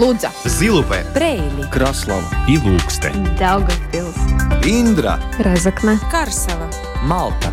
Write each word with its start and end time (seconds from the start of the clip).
Лудза, 0.00 0.30
Зилупе, 0.46 1.04
Preili, 1.14 1.60
и 2.48 2.56
Ilūkste, 2.56 3.12
Daugavpils, 3.38 4.16
Индра, 4.64 5.20
Разокна, 5.38 6.00
Karsava. 6.10 6.72
Малта. 7.02 7.52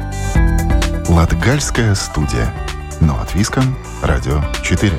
Латгальская 1.10 1.94
студия. 1.94 2.54
Но 3.02 3.20
от 3.20 3.36
Виском. 3.36 3.78
Радио 4.02 4.42
4. 4.64 4.94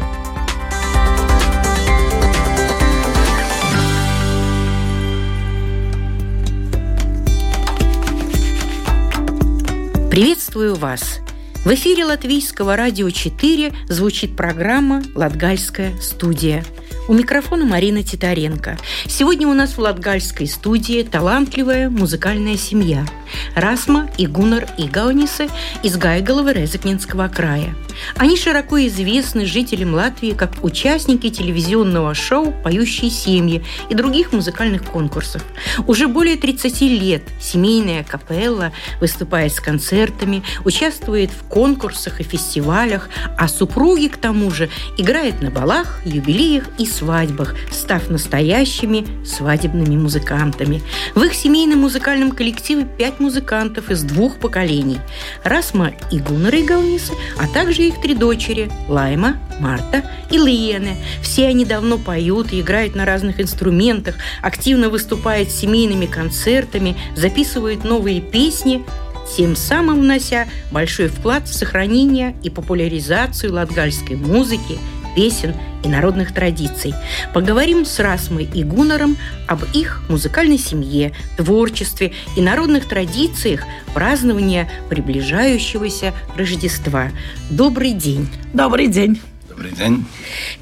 Приветствую 10.11 10.75
вас! 10.75 11.21
В 11.65 11.73
эфире 11.73 12.05
Латвийского 12.05 12.77
радио 12.77 13.09
4 13.09 13.73
звучит 13.89 14.37
программа 14.37 15.03
«Латгальская 15.15 15.99
студия». 15.99 16.62
У 17.09 17.15
микрофона 17.15 17.65
Марина 17.65 18.03
Титаренко. 18.03 18.77
Сегодня 19.07 19.49
у 19.49 19.55
нас 19.55 19.71
в 19.71 19.79
Латгальской 19.79 20.47
студии 20.47 21.03
талантливая 21.03 21.89
музыкальная 21.89 22.59
семья 22.59 23.07
Расма 23.55 24.11
и 24.19 24.27
Гуннар 24.27 24.66
Игаунисы 24.77 25.49
из 25.83 25.97
Гайголова 25.97 26.52
Резакнинского 26.52 27.29
края. 27.29 27.75
Они 28.16 28.37
широко 28.37 28.79
известны 28.87 29.47
жителям 29.47 29.95
Латвии 29.95 30.33
как 30.33 30.63
участники 30.63 31.30
телевизионного 31.30 32.15
шоу 32.15 32.52
«Поющие 32.63 33.11
семьи» 33.11 33.65
и 33.88 33.95
других 33.95 34.33
музыкальных 34.33 34.85
конкурсов. 34.85 35.43
Уже 35.87 36.09
более 36.09 36.37
30 36.37 36.80
лет 36.83 37.23
семейная 37.41 38.05
капелла 38.05 38.73
выступает 39.01 39.52
с 39.55 39.61
концертами, 39.61 40.43
участвует 40.65 41.30
в 41.30 41.49
конкурсах 41.49 42.21
и 42.21 42.23
фестивалях, 42.25 43.09
а 43.37 43.49
супруги, 43.49 44.09
к 44.09 44.16
тому 44.19 44.51
же, 44.51 44.69
играют 44.97 45.41
на 45.43 45.51
балах, 45.51 46.01
юбилеях 46.05 46.65
и 46.79 46.87
свадьбах, 46.98 47.54
став 47.71 48.09
настоящими 48.10 49.07
свадебными 49.24 49.96
музыкантами. 49.96 50.82
В 51.15 51.23
их 51.23 51.35
семейном 51.35 51.80
музыкальном 51.80 52.32
коллективе 52.32 52.87
пять 52.99 53.21
музыкантов 53.21 53.91
из 53.91 54.02
двух 54.02 54.37
поколений– 54.37 54.99
Расма 55.45 55.93
и 56.10 56.19
Гуннар 56.19 56.54
Игалнисы, 56.54 57.13
а 57.38 57.46
также 57.46 57.82
их 57.82 58.01
три 58.01 58.15
дочери– 58.15 58.71
Лайма, 58.88 59.37
Марта 59.60 60.04
и 60.30 60.38
Лиене. 60.38 60.96
Все 61.23 61.46
они 61.46 61.65
давно 61.65 61.99
поют 61.99 62.52
и 62.52 62.60
играют 62.60 62.95
на 62.95 63.04
разных 63.04 63.41
инструментах, 63.41 64.16
активно 64.43 64.88
выступают 64.88 65.50
с 65.50 65.56
семейными 65.56 66.06
концертами, 66.06 66.97
записывают 67.16 67.84
новые 67.84 68.21
песни– 68.21 68.84
тем 69.37 69.56
самым 69.56 70.00
внося 70.00 70.49
большой 70.71 71.09
вклад 71.09 71.49
в 71.49 71.54
сохранение 71.54 72.34
и 72.43 72.50
популяризацию 72.50 73.53
латгальской 73.53 74.16
музыки, 74.16 74.78
песен 75.19 75.53
и 75.83 75.88
народных 75.88 76.33
традиций. 76.33 76.94
Поговорим 77.34 77.84
с 77.84 77.99
Расмой 77.99 78.49
и 78.55 78.62
Гунором 78.62 79.16
об 79.49 79.65
их 79.75 80.00
музыкальной 80.09 80.59
семье, 80.59 81.12
творчестве 81.37 82.12
и 82.37 82.41
народных 82.41 82.88
традициях 82.88 83.62
празднования 83.94 84.71
приближающегося 84.88 86.15
Рождества. 86.37 87.10
Добрый 87.50 87.94
день! 87.94 88.28
Добрый 88.55 88.87
день! 88.87 89.21
Добрый 89.49 89.72
день. 89.72 90.05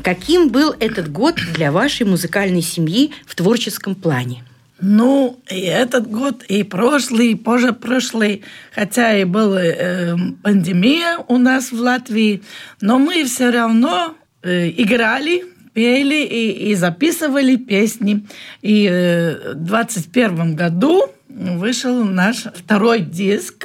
Каким 0.02 0.48
был 0.48 0.74
этот 0.80 1.12
год 1.12 1.34
для 1.52 1.70
вашей 1.70 2.06
музыкальной 2.06 2.62
семьи 2.62 3.12
в 3.26 3.34
творческом 3.34 3.94
плане? 3.94 4.42
Ну, 4.80 5.38
и 5.50 5.60
этот 5.60 6.10
год, 6.10 6.44
и 6.44 6.62
прошлый, 6.62 7.32
и 7.32 7.34
позапрошлый, 7.34 8.42
хотя 8.74 9.18
и 9.18 9.24
была 9.24 9.62
э, 9.62 10.16
пандемия 10.42 11.18
у 11.28 11.36
нас 11.36 11.72
в 11.72 11.80
Латвии, 11.80 12.42
но 12.80 12.98
мы 12.98 13.24
все 13.24 13.50
равно 13.50 14.14
э, 14.14 14.25
играли, 14.46 15.44
пели 15.72 16.24
и, 16.24 16.70
и 16.70 16.74
записывали 16.74 17.56
песни. 17.56 18.26
И 18.62 18.88
э, 18.90 19.52
в 19.52 19.64
2021 19.64 20.56
году 20.56 21.02
вышел 21.28 22.04
наш 22.04 22.44
второй 22.54 23.00
диск 23.00 23.64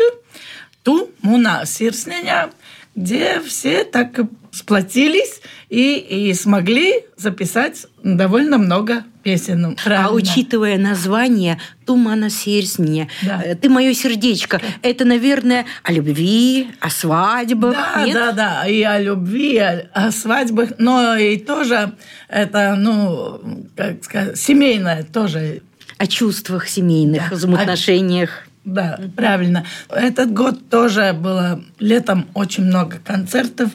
«Ту 0.84 1.10
Муна 1.22 1.66
Сирсненя», 1.66 2.50
где 2.96 3.40
все 3.40 3.86
так 3.86 4.20
сплотились 4.52 5.42
и, 5.70 5.96
и 5.98 6.34
смогли 6.34 7.06
записать 7.16 7.88
довольно 8.04 8.58
много 8.58 9.06
песен. 9.24 9.76
Правильно. 9.84 10.08
А 10.10 10.12
учитывая 10.12 10.78
название 10.78 11.60
«Тумана 11.86 12.30
сердцня», 12.30 13.08
Да. 13.22 13.44
«Ты 13.62 13.70
мое 13.70 13.94
сердечко», 13.94 14.62
это, 14.82 15.06
наверное, 15.06 15.66
о 15.84 15.92
любви, 15.92 16.68
о 16.80 16.90
свадьбах, 16.90 17.76
Да, 17.96 18.06
нет? 18.06 18.14
да, 18.16 18.32
да, 18.32 18.68
и 18.68 18.82
о 18.82 19.00
любви, 19.00 19.58
о, 19.58 19.88
о 19.94 20.12
свадьбах, 20.12 20.70
но 20.78 21.16
и 21.16 21.38
тоже 21.38 21.94
это, 22.28 22.76
ну, 22.78 23.68
как 23.76 24.04
сказать, 24.04 24.38
семейное 24.38 25.04
тоже. 25.04 25.62
О 25.98 26.08
чувствах 26.08 26.68
семейных, 26.68 27.30
Да. 27.30 27.36
взаимоотношениях. 27.36 28.48
Да, 28.64 29.00
правильно. 29.16 29.66
Этот 29.90 30.34
год 30.34 30.70
тоже 30.70 31.14
было 31.14 31.64
летом 31.80 32.28
очень 32.34 32.64
много 32.66 33.00
концертов. 33.04 33.72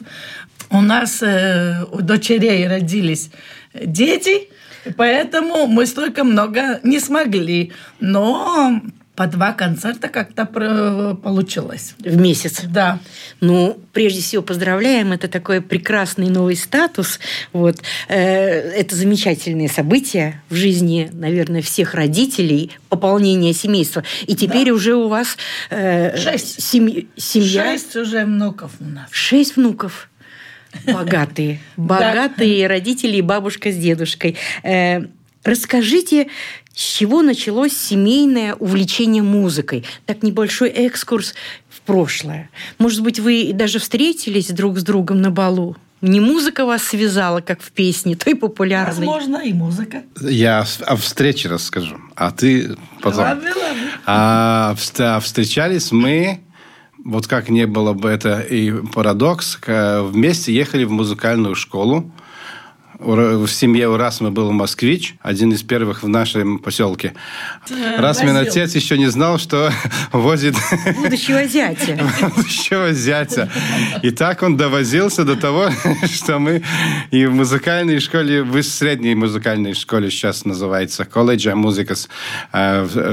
У 0.69 0.81
нас 0.81 1.21
э, 1.21 1.83
у 1.91 2.01
дочерей 2.01 2.67
родились 2.67 3.29
дети, 3.73 4.49
поэтому 4.95 5.67
мы 5.67 5.85
столько 5.85 6.23
много 6.23 6.79
не 6.83 6.99
смогли. 6.99 7.71
Но 7.99 8.81
по 9.15 9.25
два 9.25 9.51
концерта 9.51 10.09
как-то 10.09 10.45
получилось. 11.15 11.95
В 11.97 12.17
месяц. 12.17 12.61
Да. 12.65 12.99
Ну, 13.41 13.79
прежде 13.91 14.21
всего, 14.21 14.43
поздравляем. 14.43 15.11
Это 15.11 15.27
такой 15.27 15.61
прекрасный 15.61 16.29
новый 16.29 16.55
статус. 16.55 17.19
Вот. 17.51 17.77
Э, 18.09 18.15
Это 18.79 18.95
замечательное 18.95 19.69
событие 19.69 20.43
в 20.49 20.55
жизни, 20.55 21.09
наверное, 21.13 21.63
всех 21.63 21.95
родителей, 21.95 22.77
пополнение 22.89 23.53
семейства. 23.53 24.03
И 24.27 24.35
теперь 24.35 24.69
уже 24.69 24.93
у 24.93 25.07
вас 25.07 25.35
э, 25.71 26.15
Шесть. 26.17 26.61
семь- 26.61 27.07
семья. 27.15 27.63
Шесть 27.71 27.95
уже 27.95 28.23
внуков 28.23 28.71
у 28.79 28.85
нас. 28.85 29.07
Шесть 29.09 29.55
внуков. 29.55 30.09
Богатые. 30.85 31.59
Богатые 31.75 32.67
родители 32.67 33.17
и 33.17 33.21
бабушка 33.21 33.71
с 33.71 33.75
дедушкой. 33.75 34.35
Э, 34.63 35.05
Расскажите, 35.47 36.27
с 36.73 36.97
чего 36.97 37.21
началось 37.21 37.71
семейное 37.71 38.53
увлечение 38.55 39.23
музыкой? 39.23 39.85
Так 40.05 40.21
небольшой 40.21 40.67
экскурс 40.69 41.35
в 41.69 41.79
прошлое. 41.81 42.49
Может 42.79 43.01
быть, 43.01 43.19
вы 43.19 43.51
даже 43.53 43.79
встретились 43.79 44.47
друг 44.47 44.77
с 44.77 44.83
другом 44.83 45.21
на 45.21 45.31
балу? 45.31 45.77
Не 46.01 46.19
музыка 46.19 46.65
вас 46.65 46.83
связала, 46.83 47.39
как 47.39 47.61
в 47.61 47.71
песне, 47.71 48.15
той 48.15 48.35
популярной. 48.35 49.07
Возможно, 49.07 49.37
и 49.37 49.53
музыка. 49.53 50.03
Я 50.21 50.65
о 50.85 50.95
встрече 50.97 51.47
расскажу, 51.47 51.97
а 52.15 52.31
ты 52.31 52.75
потом. 53.01 53.21
Ладно, 53.21 53.49
ладно. 53.55 53.91
А 54.05 54.75
а 54.99 55.19
встречались 55.21 55.91
мы, 55.91 56.41
вот 57.07 57.25
как 57.25 57.49
не 57.49 57.65
было 57.65 57.93
бы 57.93 58.09
это 58.09 58.41
и 58.41 58.71
парадокс, 58.71 59.59
вместе 59.65 60.53
ехали 60.53 60.83
в 60.83 60.91
музыкальную 60.91 61.55
школу. 61.55 62.11
В 62.99 63.47
семье 63.47 63.89
у 63.89 63.95
Расмы 63.95 64.31
был 64.31 64.51
москвич, 64.51 65.15
один 65.21 65.51
из 65.53 65.61
первых 65.61 66.01
в 66.01 66.07
нашем 66.07 66.57
поселке. 66.57 67.13
Расмин 67.97 68.33
возил. 68.33 68.49
отец 68.49 68.73
еще 68.73 68.97
не 68.97 69.05
знал, 69.05 69.37
что 69.37 69.71
возит 70.11 70.55
Будущего 70.97 71.45
зятя. 71.45 71.93
еще 72.47 72.93
зятя. 72.93 73.51
И 74.01 74.09
так 74.09 74.41
он 74.41 74.57
довозился 74.57 75.23
до 75.25 75.35
того, 75.35 75.69
что 76.11 76.39
мы 76.39 76.63
и 77.11 77.27
в 77.27 77.35
музыкальной 77.35 77.99
школе, 77.99 78.41
в 78.41 78.61
средней 78.63 79.13
музыкальной 79.13 79.75
школе 79.75 80.09
сейчас 80.09 80.43
называется 80.43 81.05
колледж 81.05 81.49
музыка, 81.53 81.93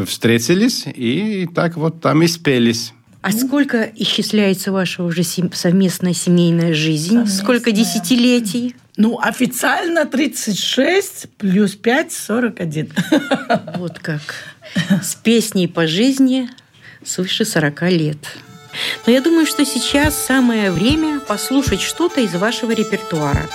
встретились 0.06 0.84
и 0.86 1.46
так 1.54 1.76
вот 1.76 2.00
там 2.00 2.22
и 2.22 2.26
спелись. 2.26 2.94
А 3.24 3.32
сколько 3.32 3.90
исчисляется 3.96 4.70
ваша 4.70 5.02
уже 5.02 5.22
совместная 5.22 6.12
семейная 6.12 6.74
жизнь? 6.74 7.14
Совместная. 7.14 7.42
Сколько 7.42 7.72
десятилетий? 7.72 8.76
Ну, 8.98 9.18
официально 9.18 10.04
36 10.04 11.30
плюс 11.38 11.74
5– 11.74 12.12
41. 12.12 12.92
Вот 13.78 13.98
как. 14.00 14.20
С 15.02 15.14
песней 15.14 15.68
по 15.68 15.86
жизни 15.86 16.50
свыше 17.02 17.46
40 17.46 17.82
лет. 17.92 18.18
Но 19.06 19.12
я 19.14 19.22
думаю, 19.22 19.46
что 19.46 19.64
сейчас 19.64 20.14
самое 20.14 20.70
время 20.70 21.18
послушать 21.20 21.80
что-то 21.80 22.20
из 22.20 22.34
вашего 22.34 22.72
репертуара. 22.72 23.48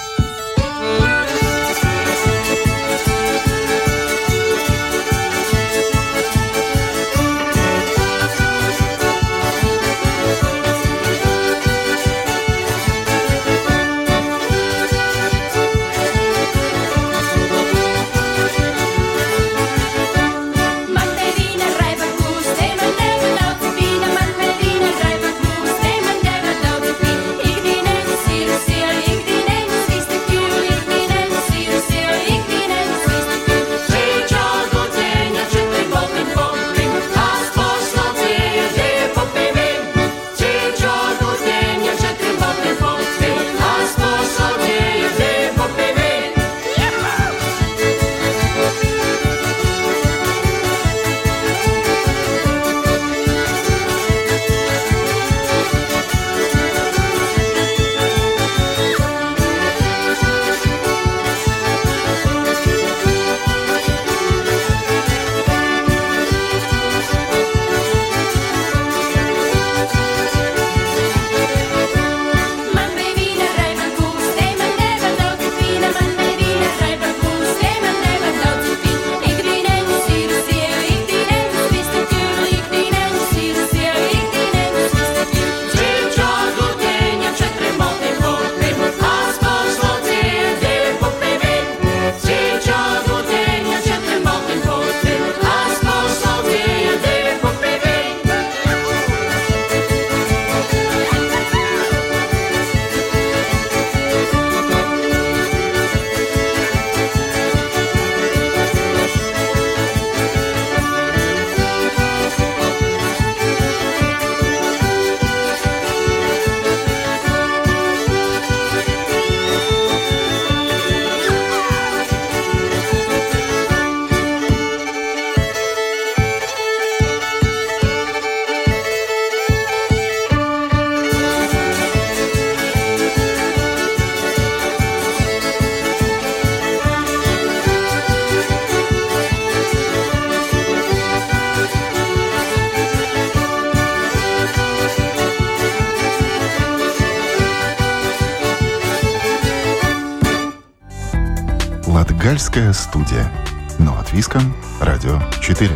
Латгальская 152.50 152.74
студия. 152.74 153.32
Но 153.78 153.96
от 154.00 154.12
Виском. 154.12 154.56
Радио 154.82 155.22
4. 155.40 155.70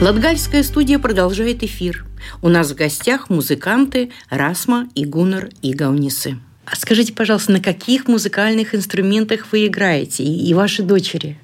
Латгальская 0.00 0.62
студия 0.62 0.98
продолжает 0.98 1.62
эфир. 1.62 2.06
У 2.40 2.48
нас 2.48 2.70
в 2.70 2.74
гостях 2.74 3.28
музыканты 3.28 4.10
Расма 4.30 4.88
и 4.94 5.04
Гуннар 5.04 5.50
Игаунисы. 5.60 6.38
А 6.64 6.74
скажите, 6.74 7.12
пожалуйста, 7.12 7.52
на 7.52 7.60
каких 7.60 8.08
музыкальных 8.08 8.74
инструментах 8.74 9.48
вы 9.52 9.66
играете 9.66 10.24
и, 10.24 10.48
и 10.48 10.54
ваши 10.54 10.82
дочери? 10.82 11.38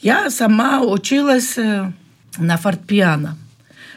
Я 0.00 0.30
сама 0.30 0.80
училась 0.80 1.58
э, 1.58 1.92
на 2.38 2.56
фортепиано. 2.56 3.36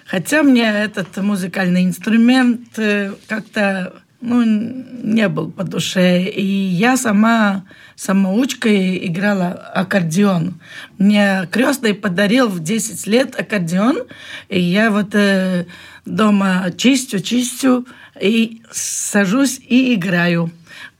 Хотя 0.06 0.44
мне 0.44 0.70
этот 0.70 1.16
музыкальный 1.16 1.86
инструмент 1.86 2.78
э, 2.78 3.14
как-то 3.30 4.02
ну, 4.22 4.44
не 4.44 5.30
был 5.30 5.52
по 5.52 5.64
душе. 5.64 6.24
И 6.24 6.44
я 6.44 6.98
сама 6.98 7.66
самоучкой 7.96 9.06
играла 9.08 9.52
аккордеон. 9.74 10.60
Мне 10.98 11.48
крестный 11.52 11.94
подарил 11.94 12.48
в 12.48 12.62
10 12.62 13.08
лет 13.08 13.40
аккордеон, 13.40 14.04
и 14.50 14.60
я 14.60 14.92
вот 14.92 15.16
э, 15.16 15.66
дома 16.06 16.72
чистю, 16.76 17.20
чистю, 17.20 17.86
и 18.20 18.62
сажусь 18.72 19.60
и 19.60 19.94
играю. 19.94 20.52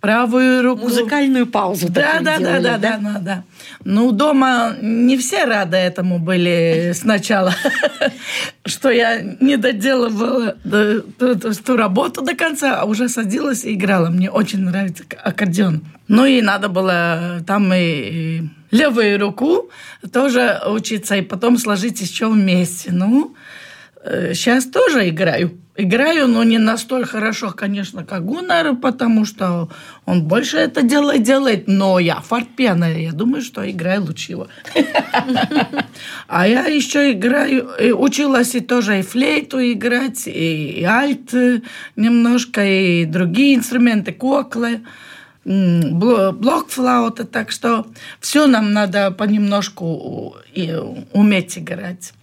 Правую 0.02 0.64
руку... 0.64 0.84
Музыкальную 0.84 1.46
паузу 1.46 1.90
Да, 1.90 2.20
да, 2.22 2.22
да, 2.22 2.38
делали, 2.38 2.64
да, 2.64 2.78
да, 2.78 3.00
да, 3.02 3.20
да. 3.20 3.44
Ну, 3.84 4.12
дома 4.12 4.76
не 4.82 5.18
все 5.18 5.44
рады 5.44 5.76
этому 5.76 6.20
были 6.20 6.94
сначала, 6.96 7.54
что 8.66 8.90
я 8.92 9.22
не 9.22 9.58
доделывала 9.58 10.56
до- 10.64 11.02
ту, 11.02 11.36
ту- 11.36 11.54
ту 11.54 11.76
работу 11.76 12.22
до 12.22 12.34
конца, 12.34 12.80
а 12.80 12.86
уже 12.86 13.10
садилась 13.10 13.66
и 13.66 13.74
играла. 13.74 14.10
Мне 14.10 14.30
очень 14.32 14.60
нравится 14.62 15.04
аккордеон. 15.22 15.82
Ну 16.08 16.26
и 16.26 16.42
надо 16.42 16.70
было 16.70 17.42
там 17.46 17.74
и, 17.74 17.80
и 17.80 18.44
левую 18.72 19.20
руку 19.20 19.70
тоже 20.14 20.62
учиться, 20.66 21.16
и 21.18 21.22
потом 21.22 21.58
сложить 21.58 22.00
еще 22.00 22.30
вместе. 22.30 22.92
Ну, 22.94 23.36
сейчас 24.06 24.66
тоже 24.66 25.10
играю. 25.10 25.58
Играю, 25.82 26.28
но 26.28 26.44
не 26.44 26.58
настолько 26.58 27.08
хорошо, 27.08 27.52
конечно, 27.52 28.04
как 28.04 28.26
Гуннар, 28.26 28.76
потому 28.76 29.24
что 29.24 29.70
он 30.06 30.24
больше 30.24 30.58
это 30.58 30.82
делает, 30.82 31.24
делает. 31.24 31.68
Но 31.68 32.00
я 32.00 32.20
фортепиано, 32.20 33.00
я 33.00 33.14
думаю, 33.14 33.42
что 33.42 33.70
играю 33.70 34.04
лучше 34.04 34.34
его. 34.34 34.48
А 36.28 36.48
я 36.48 36.66
еще 36.66 37.14
играю, 37.14 37.70
училась 37.98 38.56
и 38.56 38.60
тоже 38.60 39.00
и 39.00 39.04
флейту 39.04 39.60
играть, 39.60 40.28
и, 40.28 40.84
альт 40.84 41.34
немножко, 41.96 42.66
и 42.66 43.06
другие 43.06 43.56
инструменты, 43.56 44.12
коклы 44.12 44.82
м, 45.46 45.98
бло- 45.98 46.34
блокфлаута, 46.34 47.24
так 47.24 47.52
что 47.52 47.88
все 48.20 48.48
нам 48.48 48.74
надо 48.74 49.12
понемножку 49.12 50.36
уметь 51.14 51.58
играть. 51.58 52.14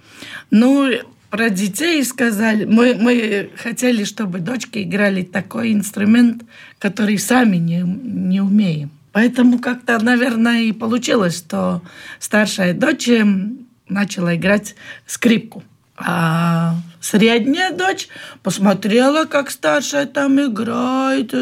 Ну, 0.50 0.90
про 1.36 1.50
детей 1.50 2.02
сказали, 2.02 2.64
мы, 2.64 2.94
мы 2.98 3.50
хотели, 3.62 4.04
чтобы 4.04 4.38
дочки 4.38 4.82
играли 4.82 5.20
такой 5.20 5.74
инструмент, 5.74 6.44
который 6.78 7.18
сами 7.18 7.58
не, 7.58 7.82
не 7.82 8.40
умеем. 8.40 8.90
Поэтому 9.12 9.58
как-то, 9.58 10.02
наверное, 10.02 10.62
и 10.62 10.72
получилось, 10.72 11.36
что 11.36 11.82
старшая 12.20 12.72
дочь 12.72 13.08
м, 13.08 13.66
начала 13.86 14.34
играть 14.34 14.76
скрипку. 15.06 15.62
А 15.98 16.76
средняя 17.02 17.70
дочь 17.70 18.08
посмотрела, 18.42 19.26
как 19.26 19.50
старшая 19.50 20.06
там 20.06 20.40
играет. 20.40 21.34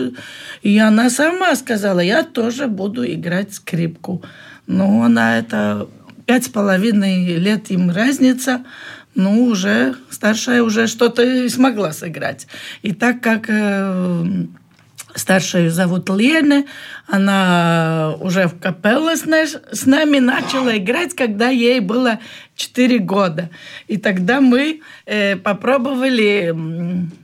И 0.63 0.77
она 0.77 1.09
сама 1.09 1.55
сказала, 1.55 2.01
я 2.01 2.25
тоже 2.25 2.67
буду 2.67 3.07
играть 3.07 3.55
скрипку. 3.55 4.25
Ну, 4.67 5.05
она 5.05 5.39
это 5.39 5.89
пять 6.27 6.47
с 6.47 6.49
половиной 6.49 7.37
лет 7.37 7.71
им 7.71 7.91
разница, 7.91 8.65
ну, 9.15 9.45
уже 9.45 9.95
старшая 10.11 10.63
уже 10.63 10.87
что-то 10.87 11.49
смогла 11.49 11.93
сыграть. 11.93 12.47
И 12.83 12.93
так 12.93 13.21
как 13.21 13.45
э, 13.49 14.27
старшую 15.15 15.71
зовут 15.71 16.11
Лена, 16.11 16.65
она 17.07 18.15
уже 18.21 18.49
в 18.49 18.59
капелле 18.59 19.17
с, 19.17 19.25
наш- 19.25 19.57
с 19.73 19.87
нами 19.87 20.19
начала 20.19 20.77
играть, 20.77 21.15
когда 21.15 21.49
ей 21.49 21.81
было 21.81 22.19
4 22.57 22.99
года. 22.99 23.51
И 23.87 23.97
тогда 23.97 24.41
мы 24.41 24.81
э, 25.07 25.37
попробовали 25.37 26.55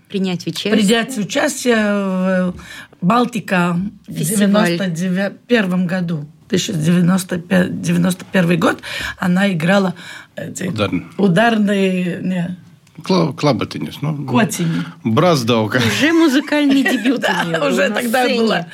Принять 0.09 0.47
участие? 0.47 0.73
принять 0.75 1.18
участие 1.18 1.76
в 1.76 2.54
Балтика 3.00 3.76
в 4.06 4.12
Фестиваль. 4.12 4.76
91 4.76 5.87
году. 5.87 6.26
1991 6.50 8.59
год 8.61 8.80
она 9.19 9.50
играла 9.52 9.95
эти 10.37 10.64
Ударный. 10.64 11.07
ударные 11.16 12.19
не, 12.23 12.57
Кла- 13.02 13.33
Клабатинис. 13.35 14.02
Ну, 14.02 14.26
котини. 14.26 14.83
Браздовка. 15.04 15.78
Уже 15.78 16.12
музыкальный 16.12 16.83
дебют 16.83 17.25
у 17.26 17.33
нее 17.47 17.52
Да, 17.57 17.61
был 17.61 17.66
уже 17.69 17.88
тогда 17.88 18.25
сцене. 18.25 18.38
было. 18.40 18.66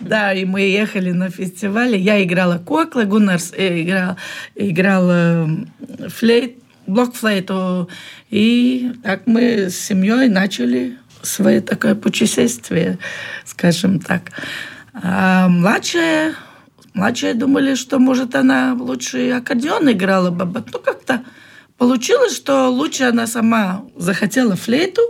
Да, 0.00 0.34
и 0.34 0.44
мы 0.44 0.60
ехали 0.62 1.12
на 1.12 1.30
фестивале. 1.30 1.98
Я 1.98 2.22
играла 2.22 2.58
коклы, 2.58 3.06
Гуннар 3.06 3.38
с- 3.40 3.54
э, 3.56 3.80
играл, 3.82 4.16
играл 4.54 5.08
э, 5.10 5.46
флейт, 6.08 6.58
блокфлейту. 6.86 7.88
И 8.28 8.92
так 9.02 9.22
мы 9.26 9.70
с 9.70 9.76
семьей 9.78 10.28
начали 10.28 10.98
свое 11.22 11.62
такое 11.62 11.94
путешествие, 11.94 12.98
скажем 13.46 13.98
так. 13.98 14.30
А 14.92 15.48
младшая, 15.48 16.34
младшие 16.94 17.34
думали, 17.34 17.74
что, 17.74 17.98
может, 17.98 18.34
она 18.34 18.76
лучше 18.78 19.30
аккордеон 19.30 19.92
играла 19.92 20.30
бы. 20.30 20.44
Ну, 20.72 20.78
как-то 20.78 21.24
получилось, 21.78 22.36
что 22.36 22.68
лучше 22.68 23.04
она 23.04 23.26
сама 23.26 23.84
захотела 23.96 24.56
флейту. 24.56 25.02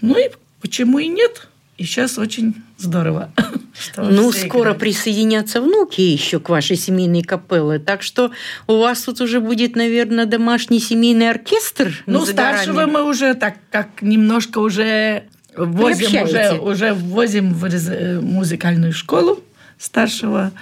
Ну 0.00 0.18
и 0.18 0.30
почему 0.60 0.98
и 0.98 1.08
нет? 1.08 1.48
И 1.76 1.84
сейчас 1.84 2.18
очень 2.18 2.54
здорово. 2.78 3.30
Ну, 3.96 4.30
скоро 4.30 4.60
играют. 4.60 4.78
присоединятся 4.78 5.60
внуки 5.60 6.00
еще 6.00 6.38
к 6.38 6.48
вашей 6.48 6.76
семейной 6.76 7.22
капелле, 7.22 7.80
так 7.80 8.04
что 8.04 8.30
у 8.68 8.78
вас 8.78 9.02
тут 9.02 9.20
уже 9.20 9.40
будет, 9.40 9.74
наверное, 9.74 10.26
домашний 10.26 10.78
семейный 10.78 11.28
оркестр. 11.28 12.02
Ну, 12.06 12.24
старшего 12.24 12.86
мы 12.86 13.02
уже 13.02 13.34
так 13.34 13.56
как 13.72 14.00
немножко 14.00 14.58
уже 14.60 15.24
возим, 15.56 16.22
уже, 16.22 16.52
уже 16.60 16.94
возим 16.94 17.52
в 17.52 17.64
э, 17.64 18.20
музыкальную 18.20 18.92
школу 18.92 19.42
старшего 19.78 20.52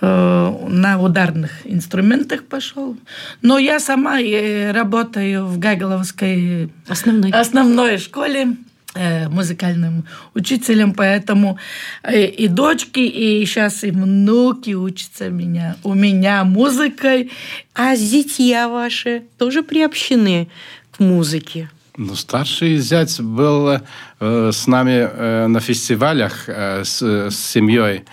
э, 0.00 0.66
на 0.68 1.00
ударных 1.00 1.50
инструментах 1.64 2.44
пошел. 2.44 2.96
Но 3.42 3.58
я 3.58 3.80
сама 3.80 4.20
э, 4.20 4.72
работаю 4.72 5.46
в 5.46 5.58
Гайголовской 5.58 6.70
Основной. 6.88 7.30
основной 7.30 7.98
школе 7.98 8.56
э, 8.94 9.28
музыкальным 9.28 10.04
учителем, 10.34 10.94
поэтому 10.94 11.58
э, 12.02 12.26
и 12.26 12.48
дочки, 12.48 13.00
и 13.00 13.44
сейчас 13.46 13.84
и 13.84 13.90
внуки 13.90 14.74
учатся 14.74 15.30
меня, 15.30 15.76
у 15.82 15.94
меня 15.94 16.44
музыкой. 16.44 17.30
А 17.74 17.96
зятья 17.96 18.68
ваши 18.68 19.22
тоже 19.38 19.62
приобщены 19.62 20.48
к 20.90 21.00
музыке? 21.00 21.68
Ну, 21.98 22.14
старший 22.14 22.76
зять 22.76 23.20
был 23.22 23.80
э, 24.20 24.50
с 24.52 24.66
нами 24.66 25.08
э, 25.10 25.46
на 25.46 25.60
фестивалях 25.60 26.44
э, 26.46 26.84
с, 26.84 27.00
с 27.02 27.34
семьей. 27.34 28.04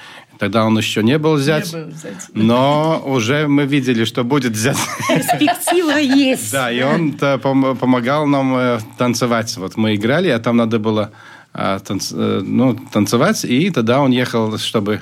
Тогда 0.43 0.65
он 0.65 0.77
еще 0.77 1.01
не 1.03 1.17
был 1.17 1.37
зять, 1.37 1.71
Не 1.73 1.85
был 1.85 1.91
зять. 1.91 2.25
но 2.33 3.01
уже 3.05 3.47
мы 3.47 3.65
видели, 3.65 4.03
что 4.03 4.25
будет 4.25 4.57
зять. 4.57 4.75
Перспектива 5.07 5.97
есть. 5.97 6.51
Да, 6.51 6.69
и 6.69 6.81
он 6.81 7.15
э, 7.21 7.37
пом- 7.37 7.77
помогал 7.77 8.27
нам 8.27 8.53
э, 8.57 8.79
танцевать. 8.97 9.55
Вот 9.55 9.77
мы 9.77 9.95
играли, 9.95 10.27
а 10.27 10.39
там 10.39 10.57
надо 10.57 10.79
было 10.79 11.11
э, 11.53 11.79
танц- 11.87 12.13
ну, 12.41 12.77
танцевать, 12.91 13.45
и 13.45 13.69
тогда 13.69 14.01
он 14.01 14.11
ехал, 14.11 14.57
чтобы 14.57 14.99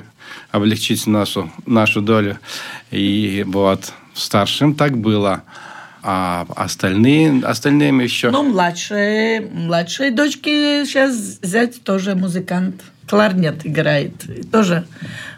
облегчить 0.52 1.08
нашу, 1.08 1.50
нашу 1.66 2.00
долю. 2.02 2.38
И 2.92 3.44
вот 3.48 3.92
старшим 4.14 4.74
так 4.76 4.96
было. 4.96 5.42
А 6.04 6.46
остальные, 6.54 7.42
остальным 7.44 7.98
еще... 8.00 8.30
Ну, 8.30 8.44
младшие, 8.44 9.40
младшие 9.40 10.12
дочки 10.12 10.84
сейчас 10.84 11.38
зять 11.42 11.82
тоже 11.82 12.14
музыкант. 12.14 12.80
Кларнет 13.08 13.66
играет. 13.66 14.12
Тоже 14.50 14.84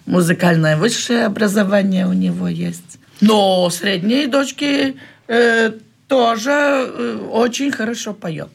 музыкальное 0.06 0.76
высшее 0.76 1.26
образование 1.26 2.06
у 2.06 2.12
него 2.12 2.48
есть. 2.48 2.98
Но 3.20 3.70
средние 3.70 4.26
дочки 4.26 4.96
э, 5.28 5.72
тоже 6.08 6.50
э, 6.50 7.28
очень 7.30 7.70
хорошо 7.70 8.12
поет. 8.12 8.50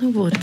Ну 0.00 0.12
вот. 0.12 0.34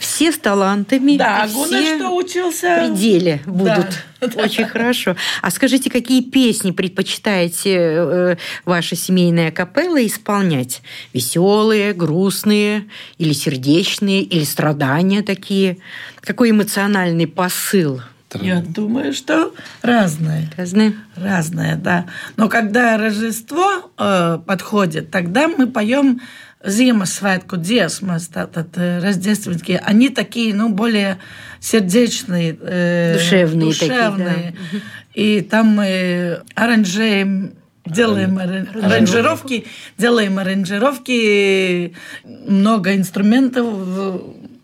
Все 0.00 0.32
с 0.32 0.38
талантами. 0.38 1.16
Да, 1.16 1.46
и 1.46 1.52
Гуна 1.52 1.80
все 1.80 1.96
что 1.98 2.16
учился? 2.16 2.76
в 2.76 2.88
пределе 2.88 3.40
будут. 3.46 3.86
Да. 4.20 4.26
Очень 4.42 4.66
хорошо. 4.66 5.14
А 5.40 5.50
скажите, 5.52 5.88
какие 5.88 6.22
песни 6.22 6.72
предпочитаете 6.72 7.76
э, 7.76 8.36
ваша 8.64 8.96
семейная 8.96 9.52
капелла 9.52 10.04
исполнять? 10.04 10.82
Веселые, 11.12 11.92
грустные, 11.92 12.88
или 13.18 13.32
сердечные, 13.32 14.22
или 14.22 14.42
страдания 14.42 15.22
такие? 15.22 15.78
Какой 16.20 16.50
эмоциональный 16.50 17.28
посыл? 17.28 18.00
Я 18.34 18.60
думаю, 18.60 19.12
что 19.12 19.54
разное. 19.82 20.50
Разные? 20.56 20.94
Разное, 21.16 21.76
да. 21.76 22.06
Но 22.36 22.48
когда 22.48 22.98
Рождество 22.98 23.90
э, 23.96 24.38
подходит, 24.46 25.10
тогда 25.10 25.48
мы 25.48 25.66
поем 25.66 26.20
dziesmas, 27.56 28.28
tātad 28.32 28.68
э, 28.76 28.98
рождественские. 29.00 29.78
Они 29.78 30.08
такие, 30.10 30.54
ну, 30.54 30.68
более 30.68 31.18
сердечные. 31.60 32.56
э, 32.60 33.14
Душевные 33.14 33.72
такие, 33.72 33.90
душевные. 33.90 34.56
И 35.14 35.40
там 35.40 35.68
мы 35.68 36.42
аранжируем 36.54 37.52
Делаем 37.86 38.38
аран- 38.38 38.68
аранжировки, 38.84 39.64
делаем 39.96 40.38
аранжировки, 40.38 41.94
много 42.24 42.94
инструментов 42.96 43.66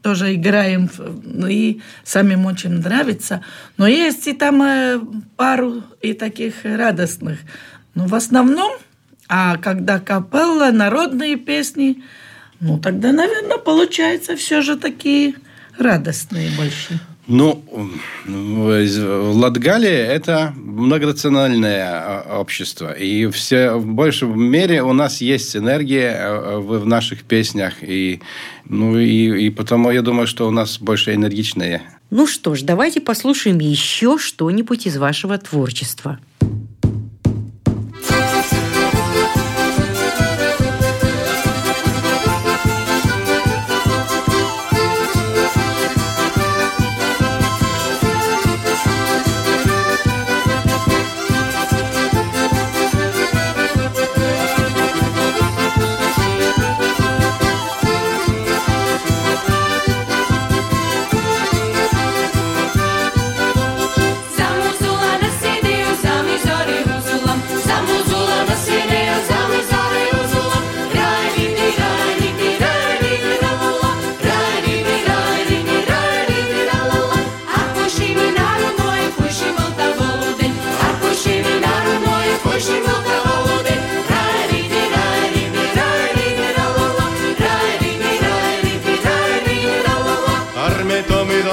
тоже 0.04 0.34
играем, 0.34 0.90
ну 1.22 1.46
и 1.46 1.80
самим 2.04 2.44
очень 2.44 2.72
нравится. 2.72 3.40
Но 3.78 3.86
есть 3.86 4.26
и 4.26 4.34
там 4.34 4.62
э, 4.62 5.00
пару 5.36 5.82
и 6.02 6.12
таких 6.12 6.56
радостных. 6.64 7.38
Но 7.94 8.06
в 8.06 8.14
основном, 8.14 8.74
а 9.28 9.56
когда 9.56 9.98
капелла, 9.98 10.70
народные 10.72 11.36
песни, 11.36 12.04
ну 12.60 12.78
тогда, 12.78 13.12
наверное, 13.12 13.56
получается 13.56 14.36
все 14.36 14.60
же 14.60 14.76
такие 14.76 15.36
радостные 15.78 16.50
больше. 16.54 17.00
Ну, 17.26 17.64
в 18.26 19.36
Латгалии 19.36 19.88
это 19.88 20.52
многонациональное 20.56 21.86
а, 21.86 22.40
общество. 22.40 22.92
И 22.92 23.26
все, 23.28 23.72
в 23.72 23.86
большей 23.86 24.28
мере 24.28 24.82
у 24.82 24.92
нас 24.92 25.22
есть 25.22 25.56
энергия 25.56 26.10
э, 26.18 26.58
в 26.58 26.86
наших 26.86 27.24
песнях. 27.24 27.82
И, 27.82 28.20
ну, 28.66 28.98
и, 28.98 29.46
и 29.46 29.50
потому 29.50 29.90
я 29.90 30.02
думаю, 30.02 30.26
что 30.26 30.46
у 30.46 30.50
нас 30.50 30.78
больше 30.78 31.14
энергичные. 31.14 31.82
Ну 32.10 32.26
что 32.26 32.54
ж, 32.54 32.62
давайте 32.62 33.00
послушаем 33.00 33.58
еще 33.58 34.18
что-нибудь 34.18 34.86
из 34.86 34.98
вашего 34.98 35.38
творчества. 35.38 36.18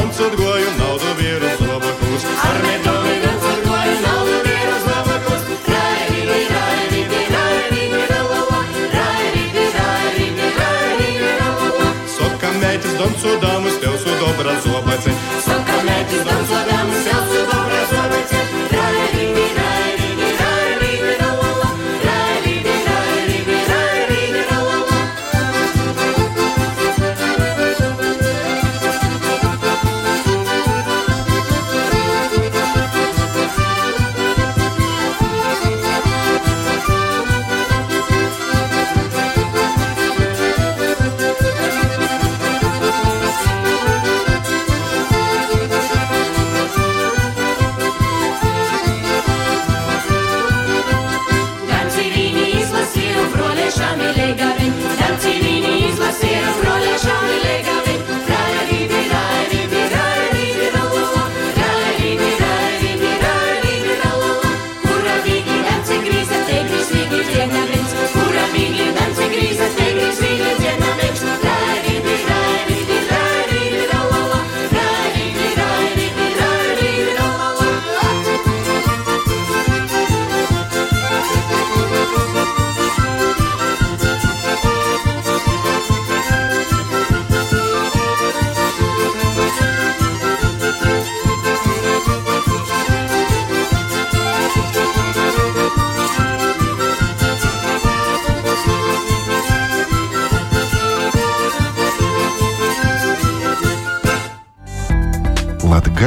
Gancu 0.01 0.23
atgoju 0.25 0.69
naudu 0.79 1.09
vīru 1.19 1.49
slobakus. 1.59 2.23
Ar 2.47 2.55
metodi 2.65 3.11
gancu 3.21 3.49
atgoju 3.51 3.97
naudu 4.05 4.37
vīru 4.47 4.79
slobakus. 4.85 5.43
Rairīgi, 5.67 6.39
rairīgi, 6.55 7.21
rairīgi, 7.35 8.01
ralala. 8.09 8.63
Rairīgi, 8.95 9.67
rairīgi, 9.77 10.51
rairīgi, 10.57 11.31
ralala. 11.43 11.93
Soka 12.17 12.53
mētis, 12.63 12.97
dancu 13.03 13.37
damus, 13.45 13.77
tev 13.85 13.97
su 14.01 14.19
dobra 14.25 14.57
zobaci. 14.65 15.17
Soka 15.45 15.81
mētis, 15.91 16.25
dancu 16.31 16.63
damus. 16.71 16.80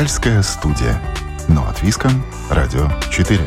Латгальская 0.05 0.43
студия. 0.43 1.01
Но 1.49 1.67
от 1.67 1.83
Виском. 1.83 2.23
Радио 2.51 2.91
4. 3.11 3.41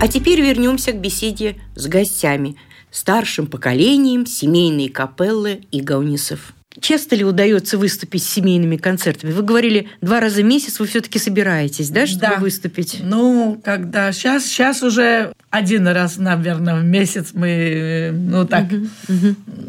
А 0.00 0.06
теперь 0.06 0.40
вернемся 0.40 0.92
к 0.92 1.00
беседе 1.00 1.56
с 1.74 1.88
гостями, 1.88 2.54
старшим 2.92 3.48
поколением 3.48 4.26
семейной 4.26 4.88
капеллы 4.88 5.62
и 5.72 5.80
гаунисов. 5.80 6.54
Часто 6.80 7.16
ли 7.16 7.24
удается 7.24 7.78
выступить 7.78 8.22
с 8.22 8.30
семейными 8.30 8.76
концертами? 8.76 9.32
Вы 9.32 9.42
говорили, 9.42 9.88
два 10.02 10.20
раза 10.20 10.42
в 10.42 10.44
месяц 10.44 10.78
вы 10.78 10.86
все-таки 10.86 11.18
собираетесь, 11.18 11.90
да, 11.90 12.06
чтобы 12.06 12.20
Да. 12.20 12.36
выступить? 12.38 12.98
Ну, 13.02 13.60
когда 13.64 14.12
сейчас, 14.12 14.44
сейчас 14.44 14.84
уже 14.84 15.32
один 15.50 15.88
раз, 15.88 16.16
наверное, 16.16 16.76
в 16.78 16.84
месяц 16.84 17.30
мы, 17.32 17.48
э, 17.48 18.12
ну 18.12 18.46
так, 18.46 18.66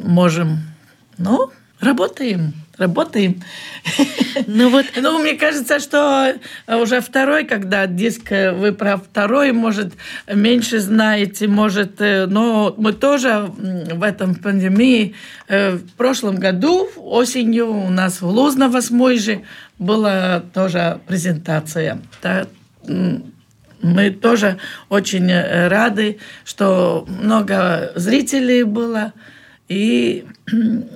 можем. 0.03 0.59
Ну, 1.17 1.51
работаем, 1.79 2.53
работаем. 2.77 3.43
Ну 4.45 4.69
вот 4.69 4.86
Ну, 5.01 5.19
мне 5.19 5.33
кажется, 5.33 5.79
что 5.79 6.36
уже 6.67 7.01
второй, 7.01 7.45
когда 7.45 7.88
диск 7.88 8.31
э, 8.31 8.51
вы 8.51 8.71
про 8.71 8.97
второй, 8.97 9.51
может, 9.51 9.93
меньше 10.31 10.79
знаете, 10.79 11.47
может, 11.47 12.01
э, 12.01 12.25
но 12.27 12.74
мы 12.77 12.93
тоже 12.93 13.51
в 13.57 14.03
этом 14.03 14.36
пандемии 14.36 15.15
э, 15.47 15.71
в 15.71 15.91
прошлом 15.93 16.36
году 16.36 16.89
осенью 16.97 17.69
у 17.69 17.89
нас 17.89 18.21
в 18.21 18.27
Лузно 18.27 18.69
8 18.69 19.17
же 19.17 19.41
была 19.79 20.41
тоже 20.53 21.00
презентация. 21.07 22.00
Мы 23.81 24.09
тоже 24.09 24.57
очень 24.89 25.29
э, 25.29 25.67
рады, 25.67 26.19
что 26.43 27.05
много 27.07 27.91
зрителей 27.95 28.63
было. 28.63 29.13
И, 29.69 30.25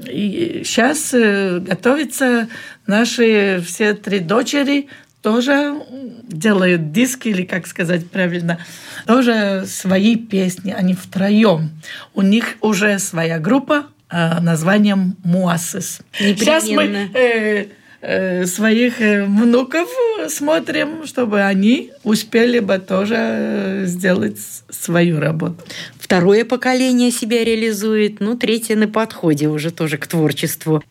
и 0.08 0.62
сейчас 0.64 1.12
готовятся 1.12 2.48
наши 2.88 3.62
все 3.66 3.94
три 3.94 4.20
дочери 4.20 4.88
тоже 5.22 5.76
делают 6.24 6.92
диски, 6.92 7.30
или 7.30 7.44
как 7.44 7.68
сказать 7.68 8.10
правильно, 8.10 8.60
тоже 9.06 9.66
свои 9.68 10.16
песни, 10.16 10.72
они 10.72 10.94
втроем. 10.94 11.70
У 12.14 12.22
них 12.22 12.56
уже 12.62 12.98
своя 13.00 13.40
группа 13.40 13.86
э, 14.10 14.40
названием 14.40 15.16
Муассис. 15.24 16.02
Сейчас 16.18 16.68
мы 16.68 16.84
э, 16.84 17.10
э, 17.14 17.66
своих 18.02 19.00
э, 19.00 19.24
внуков 19.26 19.88
смотрим, 20.28 21.06
чтобы 21.06 21.42
они 21.42 21.92
успели 22.04 22.60
бы 22.60 22.80
тоже 22.80 23.16
э, 23.18 23.86
сделать 23.86 24.40
свою 24.70 25.20
работу. 25.20 25.58
Второе 26.00 26.44
поколение 26.44 27.12
себя 27.12 27.44
реализует, 27.44 28.20
ну, 28.20 28.36
третье 28.36 28.76
на 28.76 28.88
подходе 28.88 29.48
уже 29.48 29.72
тоже 29.72 29.98
к 29.98 30.08
творчеству. 30.08 30.84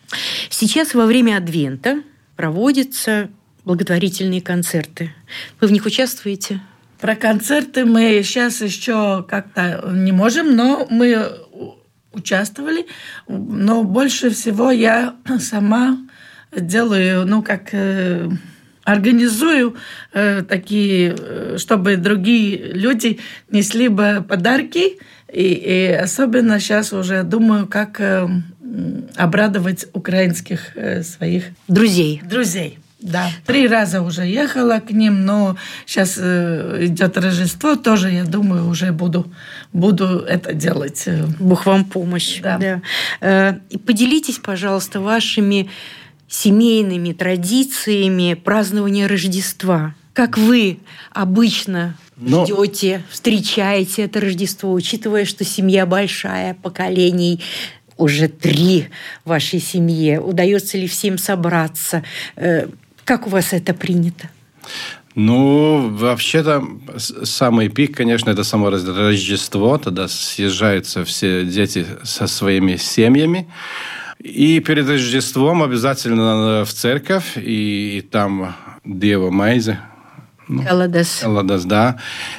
Сейчас 0.51 0.95
во 0.95 1.07
время 1.07 1.37
Адвента 1.37 2.03
проводятся 2.37 3.29
благотворительные 3.65 4.41
концерты. 4.41 5.13
Вы 5.61 5.67
в 5.69 5.73
них 5.73 5.87
участвуете? 5.87 6.61
Про 7.01 7.17
концерты 7.17 7.85
мы 7.85 8.23
сейчас 8.23 8.61
еще 8.61 9.25
как-то 9.29 9.91
не 9.93 10.13
можем, 10.13 10.55
но 10.55 10.87
мы 10.91 11.29
участвовали. 12.13 12.87
Но 13.27 13.83
больше 13.83 14.31
всего 14.31 14.71
я 14.71 15.17
сама 15.41 15.99
делаю, 16.57 17.27
ну, 17.27 17.43
как 17.43 17.69
э, 17.73 18.29
организую 18.85 19.77
э, 20.13 20.43
такие, 20.43 21.15
э, 21.19 21.57
чтобы 21.59 21.97
другие 21.97 22.73
люди 22.73 23.19
несли 23.51 23.89
бы 23.89 24.25
подарки. 24.29 24.99
И, 25.33 25.43
и 25.43 25.93
особенно 25.93 26.59
сейчас 26.59 26.93
уже 26.93 27.23
думаю, 27.23 27.67
как 27.69 28.01
э, 28.01 28.29
обрадовать 29.17 29.87
украинских 29.93 30.77
э, 30.77 31.03
своих 31.03 31.45
Друзей. 31.69 32.21
Друзей. 32.25 32.79
Да, 33.03 33.31
три 33.47 33.67
раза 33.67 34.03
уже 34.03 34.27
ехала 34.27 34.79
к 34.81 34.91
ним, 34.91 35.25
но 35.25 35.57
сейчас 35.87 36.19
идет 36.19 37.17
Рождество, 37.17 37.75
тоже, 37.77 38.11
я 38.11 38.25
думаю, 38.25 38.69
уже 38.69 38.93
буду, 38.93 39.33
буду 39.73 40.19
это 40.19 40.53
делать. 40.53 41.05
э. 41.07 41.25
Бог 41.39 41.65
вам 41.65 41.87
помощь. 41.87 42.41
Да. 42.43 42.83
Э, 43.23 43.55
и 43.71 43.79
Поделитесь, 43.79 44.39
пожалуйста, 44.39 45.01
вашими 45.01 45.71
семейными 46.31 47.13
традициями 47.13 48.35
празднования 48.35 49.09
Рождества. 49.09 49.95
Как 50.15 50.39
вы 50.39 50.79
обычно 51.13 51.97
Ну- 52.17 52.47
ждете, 52.47 53.03
встречаете 53.11 54.03
это 54.05 54.21
Рождество, 54.21 54.73
учитывая, 54.73 55.25
что 55.25 55.45
семья 55.45 55.87
большая, 55.87 56.55
поколений 56.55 57.41
уже 57.97 58.29
три 58.29 58.87
в 59.25 59.29
вашей 59.31 59.61
семье. 59.61 60.21
Удается 60.21 60.79
ли 60.79 60.87
всем 60.87 61.19
собраться? 61.19 62.03
Э, 62.37 62.69
Как 63.05 63.27
у 63.27 63.31
вас 63.31 63.53
это 63.53 63.75
принято? 63.75 64.31
Ну, 65.17 65.89
вообще-то, 65.97 66.63
самый 67.25 67.69
пик, 67.69 67.97
конечно, 67.97 68.31
это 68.31 68.45
само 68.45 68.71
Рождество. 68.71 69.79
Тогда 69.79 70.07
съезжаются 70.07 71.05
все 71.05 71.45
дети 71.45 71.85
со 72.05 72.29
своими 72.29 72.77
семьями. 72.77 73.49
И 74.23 74.61
перед 74.61 74.87
Рождеством 74.87 75.63
обязательно 75.63 76.65
в 76.65 76.73
церковь, 76.73 77.37
и, 77.37 77.99
и 77.99 78.01
там 78.03 78.55
Дева 78.85 79.31
Майзе, 79.31 79.81
Каладас. 80.67 81.23
Ладос, 81.25 81.65
да, 81.65 81.97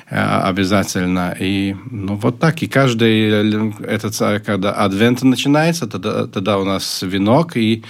э, 0.10 0.16
обязательно. 0.20 1.36
И 1.40 1.76
ну, 1.90 2.16
вот 2.16 2.40
так. 2.40 2.62
И 2.62 2.68
каждый, 2.68 3.30
этот, 3.86 4.18
когда 4.46 4.74
адвент 4.74 5.24
начинается, 5.24 5.88
тогда, 5.88 6.28
тогда 6.28 6.60
у 6.60 6.66
нас 6.66 7.02
венок. 7.02 7.56
И, 7.56 7.84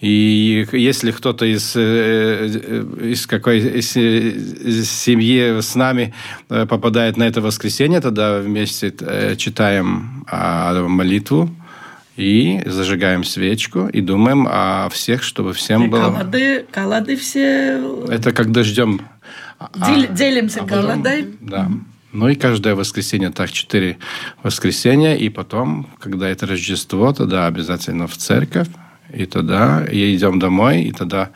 и 0.00 0.66
если 0.72 1.10
кто-то 1.10 1.44
из, 1.44 1.74
э, 1.74 1.80
э, 1.82 3.08
из 3.10 3.26
какой 3.26 3.58
из, 3.58 3.96
из 3.96 4.90
семьи 4.90 5.60
с 5.60 5.74
нами 5.74 6.14
попадает 6.48 7.16
на 7.16 7.24
это 7.24 7.40
воскресенье, 7.40 8.00
тогда 8.00 8.38
вместе 8.38 8.94
читаем 9.36 10.24
а, 10.28 10.86
молитву 10.86 11.50
и 12.16 12.62
зажигаем 12.64 13.24
свечку 13.24 13.88
и 13.88 14.00
думаем 14.00 14.46
о 14.48 14.88
всех, 14.90 15.22
чтобы 15.22 15.52
всем 15.52 15.90
было... 15.90 16.10
Колоды, 16.10 16.66
колоды 16.70 17.16
все 17.16 18.04
Это 18.08 18.32
когда 18.32 18.62
ждем... 18.62 19.02
а, 19.58 19.70
дел- 19.86 20.12
делимся 20.12 20.60
а 20.60 20.66
потом- 20.66 20.86
колодой. 20.86 21.26
Да. 21.40 21.70
Ну 22.12 22.28
и 22.28 22.34
каждое 22.34 22.74
воскресенье, 22.74 23.30
так, 23.30 23.52
четыре 23.52 23.98
воскресенья. 24.42 25.14
И 25.14 25.28
потом, 25.28 25.88
когда 25.98 26.28
это 26.28 26.46
Рождество, 26.46 27.12
тогда 27.12 27.46
обязательно 27.46 28.06
в 28.06 28.16
церковь. 28.16 28.68
И 29.12 29.26
тогда 29.26 29.84
и 29.84 30.16
идем 30.16 30.38
домой, 30.38 30.82
и 30.82 30.92
тогда 30.92 31.30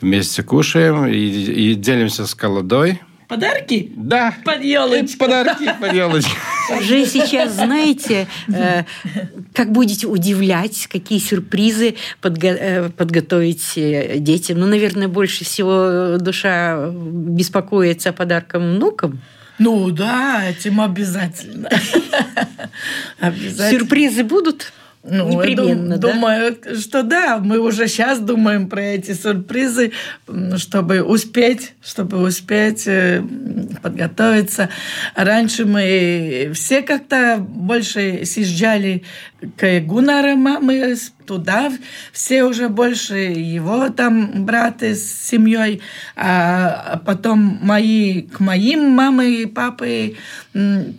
вместе 0.00 0.42
кушаем, 0.42 1.06
и, 1.06 1.16
и 1.16 1.74
делимся 1.74 2.26
с 2.26 2.34
колодой. 2.34 3.00
Подарки? 3.34 3.92
Да. 3.96 4.32
Под 4.44 4.62
елочку. 4.62 5.18
Подарки 5.18 5.74
под 5.80 5.92
елочку. 5.92 6.30
Уже 6.78 7.04
сейчас 7.04 7.54
знаете, 7.54 8.28
э, 8.48 8.84
как 9.52 9.72
будете 9.72 10.06
удивлять, 10.06 10.86
какие 10.86 11.18
сюрпризы 11.18 11.96
подго- 12.22 12.56
э, 12.58 12.88
подготовить 12.90 13.72
э, 13.76 14.18
детям. 14.18 14.60
Ну, 14.60 14.66
наверное, 14.66 15.08
больше 15.08 15.44
всего 15.44 16.16
душа 16.18 16.90
беспокоится 16.92 18.10
о 18.10 18.12
подаркам 18.12 18.76
внукам. 18.76 19.20
Ну 19.58 19.90
да, 19.90 20.44
этим 20.48 20.80
обязательно. 20.80 21.68
Обязательно. 23.20 23.70
Сюрпризы 23.70 24.22
будут? 24.24 24.72
Ну, 25.06 25.28
я 25.28 25.36
Непременно, 25.50 25.98
дум- 25.98 26.00
да? 26.00 26.12
Думаю, 26.14 26.56
что 26.80 27.02
да, 27.02 27.38
мы 27.38 27.58
уже 27.58 27.88
сейчас 27.88 28.20
думаем 28.20 28.68
про 28.68 28.80
эти 28.82 29.12
сюрпризы, 29.12 29.92
чтобы 30.56 31.02
успеть, 31.02 31.74
чтобы 31.82 32.22
успеть 32.22 32.84
э, 32.86 33.22
подготовиться. 33.82 34.70
Раньше 35.14 35.66
мы 35.66 36.50
все 36.54 36.80
как-то 36.82 37.36
больше 37.38 38.24
съезжали 38.24 39.02
к 39.56 39.80
Гунара 39.80 40.36
мамы, 40.36 40.96
с- 40.96 41.12
туда 41.26 41.72
все 42.12 42.44
уже 42.44 42.68
больше 42.68 43.16
его 43.16 43.88
там 43.88 44.44
браты 44.44 44.94
с 44.94 45.28
семьей, 45.28 45.80
а 46.16 47.00
потом 47.04 47.58
мои 47.62 48.22
к 48.22 48.40
моим 48.40 48.90
мамы 48.90 49.42
и 49.42 49.46
папы 49.46 50.16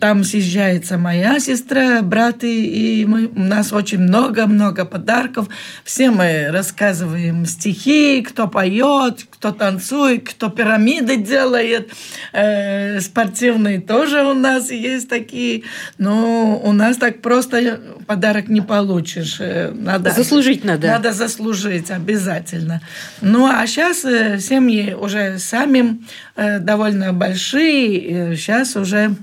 там 0.00 0.24
съезжается 0.24 0.98
моя 0.98 1.40
сестра, 1.40 2.02
браты, 2.02 2.64
и 2.66 3.06
мы, 3.06 3.26
у 3.26 3.40
нас 3.40 3.72
очень 3.72 4.00
много-много 4.00 4.84
подарков. 4.84 5.48
Все 5.82 6.10
мы 6.10 6.48
рассказываем 6.50 7.46
стихи, 7.46 8.22
кто 8.22 8.48
поет, 8.48 9.26
кто 9.30 9.52
танцует, 9.52 10.28
кто 10.28 10.50
пирамиды 10.50 11.16
делает. 11.16 11.90
Э, 12.32 13.00
спортивные 13.00 13.80
тоже 13.80 14.24
у 14.24 14.34
нас 14.34 14.70
есть 14.70 15.08
такие. 15.08 15.62
Но 15.96 16.60
у 16.62 16.72
нас 16.72 16.98
так 16.98 17.22
просто 17.22 17.80
подарок 18.06 18.48
не 18.48 18.60
получишь. 18.60 19.36
Э, 19.40 19.72
Надо, 19.74 20.10
Заслужить 20.16 20.64
надо. 20.64 20.88
Надо 20.88 21.12
заслужить 21.12 21.90
обязательно. 21.90 22.80
Ну, 23.20 23.46
а 23.46 23.66
сейчас 23.66 24.00
семьи 24.00 24.94
уже 24.94 25.38
сами 25.38 26.02
э, 26.36 26.58
довольно 26.58 27.12
большие. 27.12 28.36
Сейчас 28.36 28.76
уже 28.76 29.14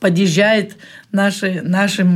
подъезжает 0.00 0.76
наши, 1.12 1.60
наши, 1.62 2.06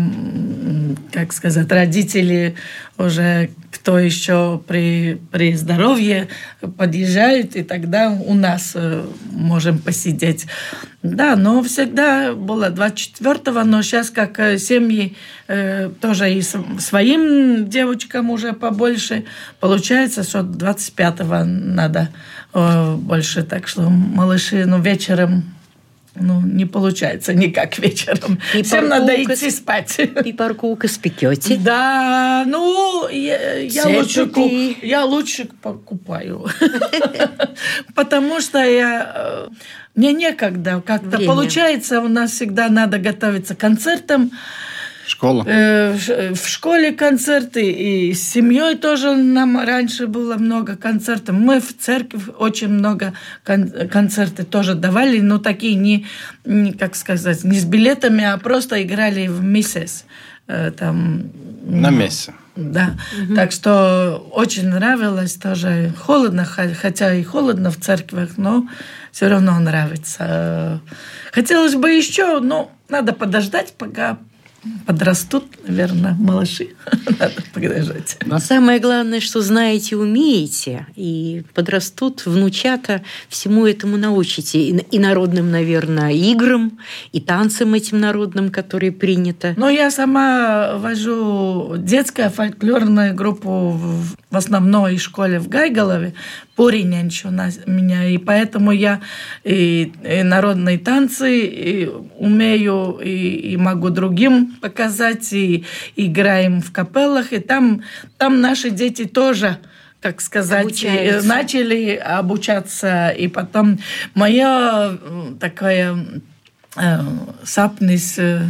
как 1.13 1.33
сказать, 1.33 1.71
родители 1.71 2.55
уже, 2.97 3.51
кто 3.71 3.99
еще 3.99 4.63
при, 4.67 5.21
при 5.33 5.55
здоровье, 5.55 6.29
подъезжают, 6.77 7.57
и 7.57 7.63
тогда 7.63 8.11
у 8.11 8.35
нас 8.35 8.73
э, 8.75 9.05
можем 9.33 9.79
посидеть. 9.79 10.47
Да, 11.03 11.37
но 11.37 11.63
всегда 11.63 12.35
было 12.35 12.71
24-го, 12.71 13.65
но 13.65 13.83
сейчас 13.83 14.11
как 14.11 14.39
э, 14.39 14.59
семьи 14.59 15.17
э, 15.49 15.91
тоже 16.01 16.33
и 16.33 16.43
своим 16.43 17.69
девочкам 17.69 18.31
уже 18.31 18.53
побольше, 18.53 19.25
получается, 19.61 20.23
что 20.23 20.41
25-го 20.41 21.45
надо 21.45 22.11
больше, 22.53 23.43
так 23.43 23.67
что 23.67 23.91
малыши, 23.91 24.65
ну, 24.65 24.81
вечером 24.81 25.54
ну, 26.17 26.41
не 26.41 26.65
получается 26.65 27.35
никак 27.35 27.79
вечером. 27.79 28.39
И 28.55 28.63
Всем 28.63 28.89
надо 28.89 29.07
парковка 29.09 29.35
идти 29.35 29.51
спать. 29.51 29.97
Пипаркука 30.25 30.89
спекете. 30.89 31.57
Да, 31.57 32.45
ну, 32.47 33.09
я, 33.09 33.59
я 33.59 33.87
лучше, 33.89 34.27
ку- 34.27 34.49
я 34.83 35.05
лучше 35.05 35.49
покупаю. 35.63 36.47
Потому 37.95 38.41
что 38.41 38.59
я... 38.63 39.13
э, 39.15 39.49
Мне 39.95 40.13
некогда. 40.13 40.81
Как-то 40.85 41.19
получается, 41.27 42.01
у 42.01 42.09
нас 42.09 42.33
всегда 42.33 42.69
надо 42.69 42.99
готовиться 42.99 43.55
к 43.55 43.59
концертам. 43.59 44.31
Школа. 45.07 45.45
Э, 45.47 45.93
в 46.35 46.49
школе 46.49 46.93
концерты, 46.93 47.71
и 47.71 48.15
с 48.15 48.23
семьей 48.27 48.77
тоже 48.77 49.15
нам 49.15 49.59
раньше 49.59 50.07
было 50.07 50.37
много 50.37 50.77
концертов. 50.77 51.35
Мы 51.37 51.61
в 51.61 51.77
церкви 51.77 52.21
очень 52.39 52.69
много 52.69 53.13
кон- 53.45 53.89
концерты 53.91 54.45
тоже 54.45 54.75
давали, 54.75 55.21
но 55.21 55.39
такие 55.39 55.75
не, 55.75 56.07
не, 56.45 56.73
как 56.73 56.97
сказать, 56.97 57.45
не 57.45 57.59
с 57.59 57.65
билетами, 57.65 58.25
а 58.25 58.39
просто 58.39 58.83
играли 58.83 59.27
в 59.29 59.43
миссис. 59.43 60.05
Э, 60.47 60.71
Там, 60.71 61.31
На 61.67 61.91
месте. 61.91 62.33
да, 62.57 62.95
так 63.35 63.53
что 63.53 64.27
очень 64.33 64.69
нравилось 64.69 65.35
тоже. 65.35 65.93
Холодно, 65.99 66.45
хотя 66.47 67.15
и 67.15 67.23
холодно 67.25 67.71
в 67.71 67.77
церквях, 67.79 68.37
но 68.37 68.67
все 69.13 69.29
равно 69.29 69.59
нравится. 69.61 70.81
Хотелось 71.33 71.75
бы 71.75 71.91
еще, 71.91 72.41
но 72.41 72.71
надо 72.89 73.13
подождать, 73.13 73.75
пока 73.79 74.19
подрастут, 74.87 75.45
наверное, 75.67 76.15
малыши. 76.15 76.69
Надо 77.19 77.43
подождать. 77.53 78.19
Самое 78.39 78.81
главное, 78.81 79.21
что 79.21 79.41
знаете, 79.41 79.97
умеете, 79.97 80.87
и 80.97 81.43
подрастут 81.55 82.27
внучата, 82.27 83.03
всему 83.29 83.67
этому 83.67 83.97
научите. 83.97 84.59
И, 84.59 84.77
и 84.77 84.99
народным, 84.99 85.51
наверное, 85.51 86.13
играм, 86.13 86.79
и 87.13 87.21
танцам 87.21 87.75
этим 87.75 88.01
народным, 88.01 88.51
которые 88.51 88.93
принято. 88.93 89.55
Но 89.57 89.69
я 89.69 89.91
сама 89.91 90.77
вожу 90.77 91.75
детскую 91.79 92.31
фольклорную 92.31 93.15
группу 93.15 93.71
в 93.71 94.17
в 94.35 94.37
основной 94.37 94.99
школе 94.99 95.39
в 95.39 95.49
Гайголове. 95.49 96.13
Пориненч 96.57 97.25
у 97.25 97.31
нас, 97.31 97.61
меня. 97.67 98.05
И 98.05 98.19
поэтому 98.19 98.73
я 98.73 99.01
и, 99.45 99.93
и 100.03 100.23
народные 100.23 100.79
танцы 100.79 101.47
и 101.47 101.89
умею, 102.19 102.99
и, 103.03 103.53
и 103.53 103.57
могу 103.57 103.91
другим 103.91 104.57
показать, 104.61 105.33
и 105.33 105.65
играем 105.95 106.61
в 106.61 106.73
капеллах. 106.73 107.33
И 107.33 107.39
там, 107.39 107.83
там 108.19 108.41
наши 108.41 108.71
дети 108.71 109.05
тоже 109.05 109.59
как 110.01 110.21
сказать, 110.21 110.65
Обучаются. 110.65 111.27
начали 111.27 111.95
обучаться. 111.95 113.09
И 113.09 113.27
потом 113.27 113.79
моя 114.15 114.99
такая 115.41 115.97
э, 116.77 116.99
сапнис, 117.43 118.19
э, 118.19 118.43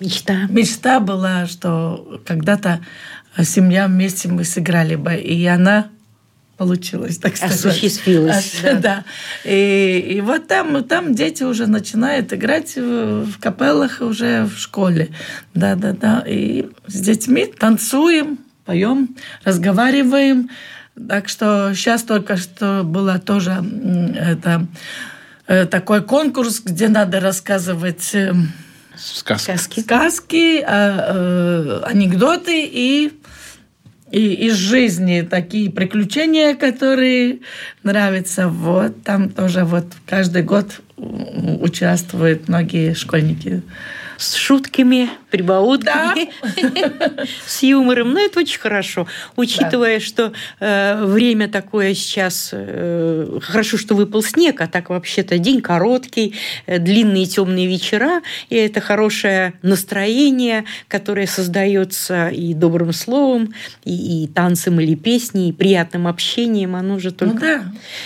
Мечта. 0.00 0.46
мечта 0.50 1.00
была, 1.00 1.46
что 1.46 2.20
когда-то 2.26 2.80
семья 3.42 3.86
вместе 3.86 4.28
мы 4.28 4.44
сыграли 4.44 4.96
бы, 4.96 5.14
и 5.14 5.44
она 5.46 5.88
получилась, 6.56 7.16
так 7.16 7.38
сказать. 7.38 7.56
Осуществилась, 7.56 8.60
А, 8.62 8.74
да. 8.74 8.80
да. 8.80 9.04
И, 9.44 9.98
и 10.16 10.20
вот 10.20 10.46
там, 10.46 10.84
там 10.84 11.14
дети 11.14 11.42
уже 11.42 11.66
начинают 11.66 12.34
играть 12.34 12.76
в, 12.76 13.24
в 13.24 13.38
капеллах 13.40 14.02
уже 14.02 14.44
в 14.44 14.58
школе. 14.58 15.08
Да, 15.54 15.74
да, 15.74 15.92
да. 15.92 16.22
И 16.26 16.68
с 16.86 17.00
детьми 17.00 17.46
танцуем, 17.46 18.38
поем, 18.66 19.16
разговариваем. 19.42 20.50
Так 21.08 21.30
что 21.30 21.72
сейчас 21.74 22.02
только 22.02 22.36
что 22.36 22.82
было 22.84 23.18
тоже 23.18 23.64
это, 24.14 24.66
э, 25.46 25.64
такой 25.64 26.02
конкурс, 26.02 26.60
где 26.62 26.88
надо 26.88 27.20
рассказывать 27.20 28.10
э, 28.14 28.34
Сказка. 28.96 29.56
Сказки. 29.56 29.80
сказки, 29.80 30.60
а, 30.66 31.14
э, 31.14 31.80
анекдоты 31.84 32.68
и, 32.70 33.10
и 34.10 34.46
из 34.46 34.54
жизни 34.54 35.22
такие 35.22 35.70
приключения, 35.70 36.54
которые 36.54 37.40
нравятся. 37.82 38.48
Вот 38.48 39.02
там 39.02 39.28
тоже 39.28 39.64
вот 39.64 39.86
каждый 40.06 40.42
год 40.42 40.80
участвуют 40.96 42.48
многие 42.48 42.94
школьники. 42.94 43.62
С 44.20 44.34
шутками, 44.34 45.08
прибаутками, 45.30 46.30
с 47.46 47.62
юмором. 47.62 48.12
Ну, 48.12 48.22
это 48.22 48.40
очень 48.40 48.60
хорошо. 48.60 49.06
Учитывая, 49.34 49.98
что 49.98 50.34
э, 50.60 51.04
время 51.06 51.48
такое 51.48 51.94
сейчас... 51.94 52.50
э, 52.52 53.38
хорошо, 53.40 53.78
что 53.78 53.94
выпал 53.94 54.22
снег, 54.22 54.60
а 54.60 54.66
так 54.66 54.90
вообще-то 54.90 55.38
день 55.38 55.62
короткий, 55.62 56.34
э, 56.66 56.78
длинные 56.78 57.24
темные 57.24 57.66
вечера, 57.66 58.20
и 58.50 58.56
это 58.56 58.82
хорошее 58.82 59.54
настроение, 59.62 60.66
которое 60.86 61.26
создается 61.26 62.28
и 62.28 62.52
добрым 62.52 62.92
словом, 62.92 63.54
и, 63.84 64.24
и 64.24 64.28
танцем 64.28 64.80
или 64.80 64.96
песней, 64.96 65.48
и 65.48 65.52
приятным 65.52 66.06
общением. 66.06 66.76
Оно 66.76 66.98
же 66.98 67.10
только... 67.10 67.34
Ну 67.34 67.40
да. 67.40 67.64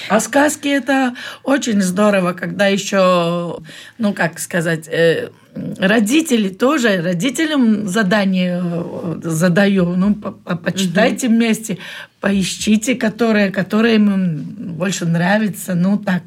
А 0.09 0.21
сказки 0.21 0.69
это 0.69 1.17
очень 1.43 1.83
здорово, 1.83 2.35
когда 2.35 2.69
еще, 2.69 3.59
ну 3.99 4.15
как 4.15 4.39
сказать, 4.39 4.87
э, 4.87 5.31
родители 5.79 6.49
тоже, 6.49 7.01
родителям 7.01 7.87
задание 7.89 8.61
э, 8.63 9.21
задаю, 9.23 9.97
ну 9.97 10.15
по- 10.15 10.33
по- 10.33 10.57
почитайте 10.57 11.29
вместе, 11.29 11.79
поищите, 12.21 12.95
которые, 12.95 13.51
которые 13.51 13.97
им 13.97 14.43
больше 14.77 15.05
нравятся, 15.07 15.75
ну 15.75 15.99
так, 15.99 16.23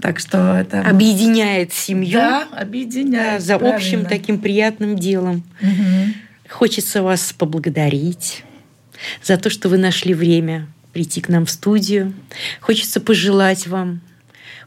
так 0.00 0.18
что 0.18 0.56
это 0.56 0.80
Объединяет 0.80 1.72
семью 1.72 2.14
да, 2.18 2.46
да, 2.50 2.58
объединяет 2.60 3.42
за 3.42 3.54
общим 3.54 4.00
правильно. 4.00 4.08
таким 4.08 4.38
приятным 4.38 4.96
делом. 4.96 5.42
Мгм. 5.60 6.14
Хочется 6.48 7.02
вас 7.02 7.32
поблагодарить 7.32 8.44
за 9.22 9.36
то, 9.36 9.50
что 9.50 9.68
вы 9.68 9.78
нашли 9.78 10.14
время 10.14 10.66
прийти 10.92 11.20
к 11.20 11.28
нам 11.28 11.44
в 11.44 11.50
студию. 11.50 12.14
Хочется 12.60 13.00
пожелать 13.00 13.66
вам 13.66 14.00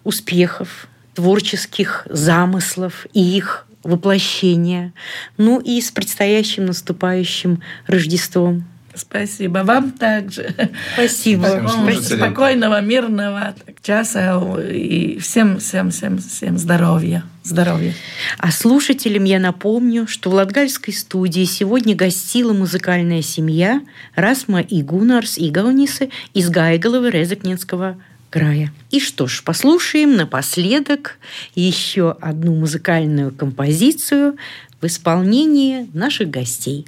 успехов, 0.03 0.87
творческих 1.15 2.07
замыслов 2.09 3.07
и 3.13 3.21
их 3.21 3.65
воплощения. 3.83 4.93
Ну 5.37 5.59
и 5.59 5.81
с 5.81 5.91
предстоящим 5.91 6.65
наступающим 6.65 7.61
Рождеством. 7.87 8.65
Спасибо 8.99 9.59
вам 9.59 9.91
также. 9.91 10.53
Спасибо. 10.93 11.67
Спасибо. 11.67 12.17
Спокойного, 12.17 12.81
мирного 12.81 13.55
часа 13.81 14.41
и 14.59 15.19
всем, 15.19 15.59
всем, 15.59 15.91
всем, 15.91 16.17
всем 16.17 16.57
здоровья. 16.57 17.23
Здоровья. 17.43 17.93
А 18.37 18.51
слушателям 18.51 19.23
я 19.23 19.39
напомню, 19.39 20.05
что 20.07 20.29
в 20.29 20.33
Латгальской 20.33 20.93
студии 20.93 21.45
сегодня 21.45 21.95
гостила 21.95 22.53
музыкальная 22.53 23.21
семья 23.21 23.81
Расма 24.15 24.61
и 24.61 24.83
Гунарс 24.83 25.37
и 25.37 25.49
Гаунисы 25.49 26.09
из 26.33 26.49
Гайголова 26.49 27.09
Резакненского 27.09 27.97
края. 28.29 28.71
И 28.91 28.99
что 28.99 29.27
ж, 29.27 29.43
послушаем 29.43 30.15
напоследок 30.15 31.17
еще 31.55 32.15
одну 32.21 32.55
музыкальную 32.55 33.31
композицию 33.31 34.37
в 34.81 34.85
исполнении 34.85 35.89
наших 35.93 36.29
гостей. 36.29 36.85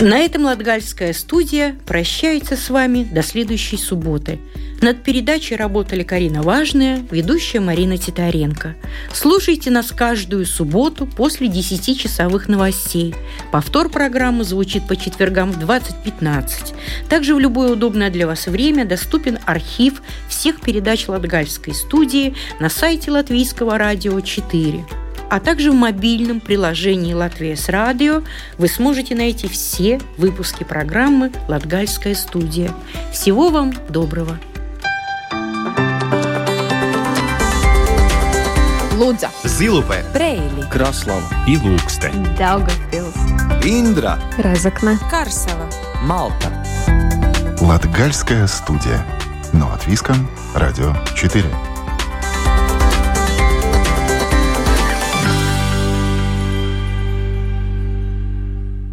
На 0.00 0.18
этом 0.18 0.44
Латгальская 0.44 1.12
студия 1.12 1.76
прощается 1.86 2.56
с 2.56 2.70
вами 2.70 3.04
до 3.04 3.22
следующей 3.22 3.76
субботы. 3.76 4.38
Над 4.80 5.02
передачей 5.02 5.56
работали 5.56 6.02
Карина 6.02 6.42
Важная, 6.42 7.04
ведущая 7.10 7.60
Марина 7.60 7.98
Титаренко. 7.98 8.76
Слушайте 9.12 9.70
нас 9.70 9.92
каждую 9.92 10.46
субботу 10.46 11.06
после 11.06 11.48
10-часовых 11.48 12.48
новостей. 12.48 13.14
Повтор 13.52 13.90
программы 13.90 14.42
звучит 14.42 14.88
по 14.88 14.96
четвергам 14.96 15.52
в 15.52 15.58
20.15. 15.58 16.74
Также 17.10 17.34
в 17.34 17.38
любое 17.38 17.72
удобное 17.72 18.08
для 18.08 18.26
вас 18.26 18.46
время 18.46 18.86
доступен 18.86 19.38
архив 19.44 20.00
всех 20.28 20.62
передач 20.62 21.08
Латгальской 21.08 21.74
студии 21.74 22.34
на 22.58 22.70
сайте 22.70 23.10
Латвийского 23.10 23.76
радио 23.76 24.18
4 24.20 24.84
а 25.32 25.38
также 25.38 25.70
в 25.70 25.74
мобильном 25.76 26.40
приложении 26.40 27.14
«Латвия 27.14 27.54
с 27.54 27.68
радио» 27.68 28.24
вы 28.58 28.66
сможете 28.66 29.14
найти 29.14 29.46
все 29.46 30.00
выпуски 30.16 30.64
программы 30.64 31.30
«Латгальская 31.46 32.16
студия». 32.16 32.74
Всего 33.12 33.50
вам 33.50 33.72
доброго! 33.88 34.40
Лудза, 39.00 39.30
Zilupē, 39.44 40.04
Preili, 40.12 40.68
Kraslava 40.68 41.24
и 41.48 41.56
Lūkste, 41.56 42.12
Daugavpils, 42.36 43.16
Индра, 43.64 44.18
Разокна, 44.36 44.98
Карсела. 45.10 45.66
Малта. 46.02 46.52
Латгальская 47.62 48.46
студия. 48.46 49.02
Но 49.54 49.72
от 49.72 49.86
Виском. 49.86 50.28
Радио 50.54 50.92
4. 51.16 51.69